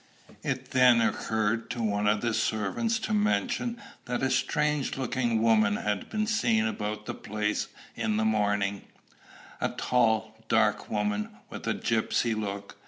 It 0.41 0.71
then 0.71 0.99
occurred 0.99 1.69
to 1.69 1.83
one 1.83 2.07
of 2.07 2.21
the 2.21 2.33
servants 2.33 2.97
to 3.01 3.13
mention 3.13 3.79
that 4.05 4.23
a 4.23 4.31
strange 4.31 4.97
looking 4.97 5.43
woman 5.43 5.75
had 5.75 6.09
been 6.09 6.25
seen 6.25 6.65
about 6.65 7.05
the 7.05 7.13
place 7.13 7.67
in 7.95 8.17
the 8.17 8.25
morning, 8.25 8.81
a 9.61 9.69
tall, 9.69 10.35
dark 10.47 10.89
woman, 10.89 11.29
with 11.51 11.67
a 11.67 11.75
gypsy 11.75 12.33
look. 12.35 12.77